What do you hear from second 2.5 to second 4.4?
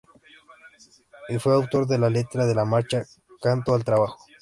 la Marcha "Canto al trabajo".